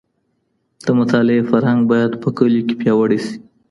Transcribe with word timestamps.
د 0.85 0.87
مطالعې 0.99 1.41
فرهنګ 1.49 1.79
بايد 1.89 2.11
په 2.23 2.29
کليو 2.37 2.65
کي 2.67 2.73
پياوړی 2.79 3.19
سي. 3.25 3.35